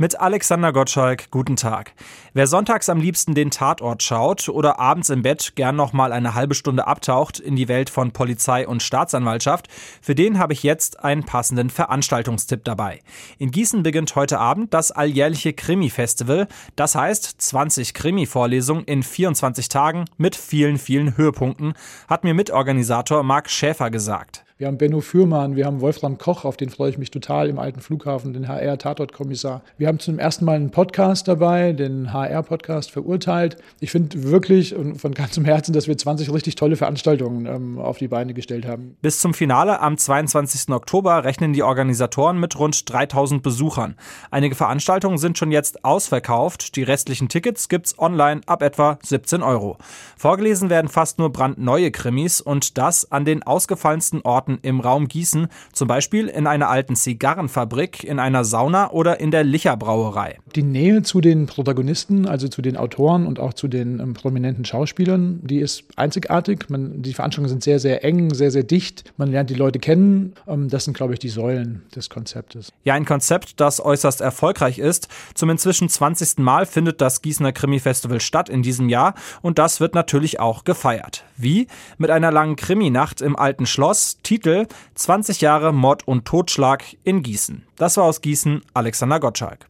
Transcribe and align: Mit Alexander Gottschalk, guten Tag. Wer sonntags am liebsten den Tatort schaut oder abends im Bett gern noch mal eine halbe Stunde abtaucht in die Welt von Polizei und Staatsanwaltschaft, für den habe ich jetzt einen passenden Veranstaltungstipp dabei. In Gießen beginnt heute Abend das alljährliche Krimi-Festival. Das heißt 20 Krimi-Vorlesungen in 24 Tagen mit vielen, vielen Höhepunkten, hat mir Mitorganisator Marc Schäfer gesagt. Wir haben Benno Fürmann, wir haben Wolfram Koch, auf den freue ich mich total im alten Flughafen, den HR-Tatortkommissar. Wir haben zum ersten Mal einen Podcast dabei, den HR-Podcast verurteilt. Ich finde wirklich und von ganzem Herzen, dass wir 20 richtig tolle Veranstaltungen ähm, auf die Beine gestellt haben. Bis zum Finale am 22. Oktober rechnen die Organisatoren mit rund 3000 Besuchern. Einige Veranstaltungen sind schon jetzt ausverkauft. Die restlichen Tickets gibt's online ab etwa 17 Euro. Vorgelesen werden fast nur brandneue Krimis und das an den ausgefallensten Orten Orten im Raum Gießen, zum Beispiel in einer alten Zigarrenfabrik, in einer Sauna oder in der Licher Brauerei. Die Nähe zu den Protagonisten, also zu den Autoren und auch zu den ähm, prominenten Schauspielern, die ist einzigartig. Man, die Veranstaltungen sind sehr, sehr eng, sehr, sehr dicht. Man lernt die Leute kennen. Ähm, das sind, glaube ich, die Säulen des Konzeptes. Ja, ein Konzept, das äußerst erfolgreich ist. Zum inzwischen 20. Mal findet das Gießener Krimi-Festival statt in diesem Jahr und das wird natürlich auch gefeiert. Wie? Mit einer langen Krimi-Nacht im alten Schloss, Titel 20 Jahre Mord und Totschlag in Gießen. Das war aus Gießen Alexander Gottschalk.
Mit 0.00 0.20
Alexander 0.20 0.72
Gottschalk, 0.72 1.28
guten 1.32 1.56
Tag. 1.56 1.92
Wer 2.32 2.46
sonntags 2.46 2.88
am 2.88 3.00
liebsten 3.00 3.34
den 3.34 3.50
Tatort 3.50 4.00
schaut 4.00 4.48
oder 4.48 4.78
abends 4.78 5.10
im 5.10 5.22
Bett 5.22 5.54
gern 5.56 5.74
noch 5.74 5.92
mal 5.92 6.12
eine 6.12 6.34
halbe 6.34 6.54
Stunde 6.54 6.86
abtaucht 6.86 7.40
in 7.40 7.56
die 7.56 7.66
Welt 7.66 7.90
von 7.90 8.12
Polizei 8.12 8.68
und 8.68 8.80
Staatsanwaltschaft, 8.80 9.66
für 10.00 10.14
den 10.14 10.38
habe 10.38 10.52
ich 10.52 10.62
jetzt 10.62 11.02
einen 11.02 11.24
passenden 11.24 11.68
Veranstaltungstipp 11.68 12.62
dabei. 12.62 13.00
In 13.38 13.50
Gießen 13.50 13.82
beginnt 13.82 14.14
heute 14.14 14.38
Abend 14.38 14.72
das 14.72 14.92
alljährliche 14.92 15.52
Krimi-Festival. 15.52 16.46
Das 16.76 16.94
heißt 16.94 17.42
20 17.42 17.92
Krimi-Vorlesungen 17.92 18.84
in 18.84 19.02
24 19.02 19.68
Tagen 19.68 20.04
mit 20.16 20.36
vielen, 20.36 20.78
vielen 20.78 21.16
Höhepunkten, 21.16 21.74
hat 22.06 22.22
mir 22.22 22.34
Mitorganisator 22.34 23.24
Marc 23.24 23.50
Schäfer 23.50 23.90
gesagt. 23.90 24.44
Wir 24.60 24.66
haben 24.66 24.76
Benno 24.76 25.00
Fürmann, 25.00 25.54
wir 25.54 25.66
haben 25.66 25.80
Wolfram 25.80 26.18
Koch, 26.18 26.44
auf 26.44 26.56
den 26.56 26.68
freue 26.68 26.90
ich 26.90 26.98
mich 26.98 27.12
total 27.12 27.48
im 27.48 27.60
alten 27.60 27.80
Flughafen, 27.80 28.32
den 28.32 28.48
HR-Tatortkommissar. 28.48 29.62
Wir 29.76 29.86
haben 29.86 30.00
zum 30.00 30.18
ersten 30.18 30.44
Mal 30.44 30.56
einen 30.56 30.72
Podcast 30.72 31.28
dabei, 31.28 31.72
den 31.72 32.12
HR-Podcast 32.12 32.90
verurteilt. 32.90 33.56
Ich 33.78 33.92
finde 33.92 34.24
wirklich 34.24 34.74
und 34.74 35.00
von 35.00 35.14
ganzem 35.14 35.44
Herzen, 35.44 35.72
dass 35.74 35.86
wir 35.86 35.96
20 35.96 36.32
richtig 36.32 36.56
tolle 36.56 36.74
Veranstaltungen 36.74 37.46
ähm, 37.46 37.78
auf 37.78 37.98
die 37.98 38.08
Beine 38.08 38.34
gestellt 38.34 38.66
haben. 38.66 38.96
Bis 39.00 39.20
zum 39.20 39.32
Finale 39.32 39.78
am 39.78 39.96
22. 39.96 40.74
Oktober 40.74 41.22
rechnen 41.22 41.52
die 41.52 41.62
Organisatoren 41.62 42.40
mit 42.40 42.58
rund 42.58 42.90
3000 42.92 43.44
Besuchern. 43.44 43.94
Einige 44.32 44.56
Veranstaltungen 44.56 45.18
sind 45.18 45.38
schon 45.38 45.52
jetzt 45.52 45.84
ausverkauft. 45.84 46.74
Die 46.74 46.82
restlichen 46.82 47.28
Tickets 47.28 47.68
gibt's 47.68 47.96
online 47.96 48.40
ab 48.46 48.62
etwa 48.62 48.98
17 49.04 49.40
Euro. 49.44 49.78
Vorgelesen 50.16 50.68
werden 50.68 50.88
fast 50.88 51.20
nur 51.20 51.30
brandneue 51.30 51.92
Krimis 51.92 52.40
und 52.40 52.76
das 52.76 53.12
an 53.12 53.24
den 53.24 53.44
ausgefallensten 53.44 54.22
Orten 54.22 54.47
Orten 54.48 54.58
im 54.62 54.80
Raum 54.80 55.08
Gießen, 55.08 55.48
zum 55.72 55.88
Beispiel 55.88 56.28
in 56.28 56.46
einer 56.46 56.68
alten 56.68 56.96
Zigarrenfabrik, 56.96 58.04
in 58.04 58.18
einer 58.18 58.44
Sauna 58.44 58.90
oder 58.90 59.20
in 59.20 59.30
der 59.30 59.44
Licher 59.44 59.76
Brauerei. 59.76 60.38
Die 60.56 60.62
Nähe 60.62 61.02
zu 61.02 61.20
den 61.20 61.46
Protagonisten, 61.46 62.26
also 62.26 62.48
zu 62.48 62.62
den 62.62 62.76
Autoren 62.76 63.26
und 63.26 63.38
auch 63.38 63.52
zu 63.52 63.68
den 63.68 64.00
ähm, 64.00 64.14
prominenten 64.14 64.64
Schauspielern, 64.64 65.40
die 65.42 65.58
ist 65.58 65.84
einzigartig. 65.96 66.66
Man, 66.68 67.02
die 67.02 67.12
Veranstaltungen 67.12 67.50
sind 67.50 67.62
sehr, 67.62 67.78
sehr 67.78 68.04
eng, 68.04 68.32
sehr, 68.32 68.50
sehr 68.50 68.62
dicht. 68.62 69.12
Man 69.16 69.30
lernt 69.30 69.50
die 69.50 69.54
Leute 69.54 69.78
kennen. 69.78 70.32
Ähm, 70.46 70.68
das 70.68 70.84
sind, 70.84 70.96
glaube 70.96 71.12
ich, 71.12 71.18
die 71.18 71.28
Säulen 71.28 71.82
des 71.94 72.08
Konzeptes. 72.08 72.72
Ja, 72.84 72.94
ein 72.94 73.04
Konzept, 73.04 73.60
das 73.60 73.84
äußerst 73.84 74.20
erfolgreich 74.20 74.78
ist. 74.78 75.08
Zum 75.34 75.50
inzwischen 75.50 75.88
20. 75.88 76.38
Mal 76.38 76.66
findet 76.66 77.00
das 77.00 77.22
Gießener 77.22 77.52
Krimi-Festival 77.52 78.20
statt 78.20 78.48
in 78.48 78.62
diesem 78.62 78.88
Jahr 78.88 79.14
und 79.42 79.58
das 79.58 79.80
wird 79.80 79.94
natürlich 79.94 80.40
auch 80.40 80.64
gefeiert. 80.64 81.24
Wie? 81.36 81.66
Mit 81.98 82.10
einer 82.10 82.32
langen 82.32 82.56
Krimi-Nacht 82.56 83.20
im 83.20 83.36
alten 83.36 83.66
Schloss, 83.66 84.18
Titel 84.38 84.68
20 84.94 85.40
Jahre 85.40 85.72
Mord 85.72 86.06
und 86.06 86.24
Totschlag 86.24 86.84
in 87.02 87.24
Gießen. 87.24 87.66
Das 87.74 87.96
war 87.96 88.04
aus 88.04 88.20
Gießen 88.20 88.62
Alexander 88.72 89.18
Gottschalk. 89.18 89.66